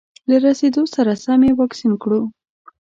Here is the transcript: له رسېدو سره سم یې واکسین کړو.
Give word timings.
له 0.29 0.35
رسېدو 0.45 0.83
سره 0.95 1.13
سم 1.23 1.39
یې 1.47 1.51
واکسین 1.59 1.93
کړو. 2.03 2.21